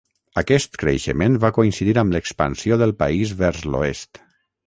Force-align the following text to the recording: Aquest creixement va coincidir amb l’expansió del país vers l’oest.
Aquest 0.41 0.77
creixement 0.83 1.35
va 1.43 1.51
coincidir 1.57 1.93
amb 2.03 2.17
l’expansió 2.17 2.79
del 2.85 2.93
país 3.05 3.37
vers 3.43 3.61
l’oest. 3.75 4.23